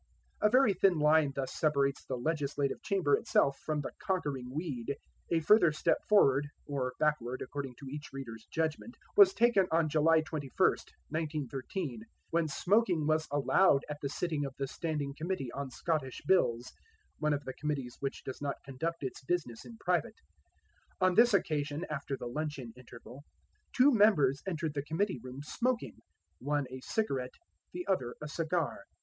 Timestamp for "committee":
15.15-15.51, 24.81-25.19